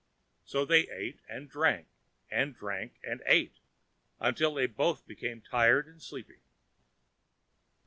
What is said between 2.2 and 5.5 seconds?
and drank and ate, until they became both